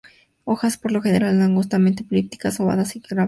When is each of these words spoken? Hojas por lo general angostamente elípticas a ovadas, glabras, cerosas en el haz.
Hojas 0.45 0.77
por 0.79 0.91
lo 0.91 0.99
general 1.03 1.39
angostamente 1.43 2.03
elípticas 2.09 2.59
a 2.59 2.63
ovadas, 2.63 2.87
glabras, 2.91 2.93
cerosas 2.93 3.11
en 3.11 3.17
el 3.17 3.19
haz. 3.19 3.19